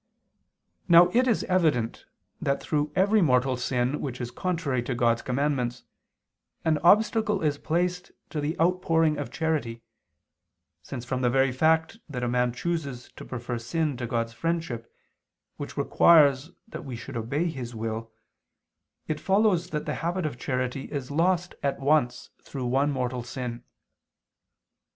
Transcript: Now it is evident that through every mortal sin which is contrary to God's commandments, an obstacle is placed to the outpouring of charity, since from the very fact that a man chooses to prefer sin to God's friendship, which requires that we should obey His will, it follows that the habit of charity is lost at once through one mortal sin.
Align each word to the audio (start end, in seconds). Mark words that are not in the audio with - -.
Now 0.87 1.09
it 1.13 1.27
is 1.27 1.43
evident 1.43 2.07
that 2.41 2.59
through 2.59 2.91
every 2.95 3.21
mortal 3.21 3.55
sin 3.55 4.01
which 4.01 4.19
is 4.19 4.31
contrary 4.31 4.81
to 4.81 4.95
God's 4.95 5.21
commandments, 5.21 5.83
an 6.65 6.79
obstacle 6.79 7.43
is 7.43 7.59
placed 7.59 8.11
to 8.31 8.41
the 8.41 8.59
outpouring 8.59 9.19
of 9.19 9.29
charity, 9.29 9.83
since 10.81 11.05
from 11.05 11.21
the 11.21 11.29
very 11.29 11.51
fact 11.51 11.99
that 12.09 12.23
a 12.23 12.27
man 12.27 12.51
chooses 12.51 13.11
to 13.15 13.23
prefer 13.23 13.59
sin 13.59 13.95
to 13.97 14.07
God's 14.07 14.33
friendship, 14.33 14.91
which 15.57 15.77
requires 15.77 16.49
that 16.67 16.83
we 16.83 16.95
should 16.95 17.15
obey 17.15 17.45
His 17.47 17.75
will, 17.75 18.11
it 19.07 19.19
follows 19.19 19.69
that 19.69 19.85
the 19.85 19.93
habit 20.01 20.25
of 20.25 20.39
charity 20.39 20.85
is 20.85 21.11
lost 21.11 21.53
at 21.61 21.79
once 21.79 22.31
through 22.41 22.65
one 22.65 22.89
mortal 22.89 23.21
sin. 23.21 23.63